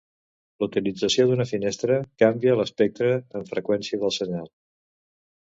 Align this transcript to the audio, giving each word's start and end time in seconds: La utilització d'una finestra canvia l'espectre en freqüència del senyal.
La 0.61 0.67
utilització 0.69 1.25
d'una 1.31 1.45
finestra 1.49 1.97
canvia 2.23 2.57
l'espectre 2.61 3.13
en 3.41 3.47
freqüència 3.53 4.01
del 4.07 4.17
senyal. 4.19 4.51